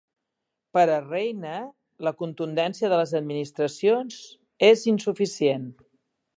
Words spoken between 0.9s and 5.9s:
a Reina, la contundència de les administracions és insuficient.